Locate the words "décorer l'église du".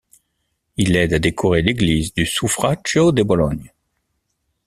1.19-2.25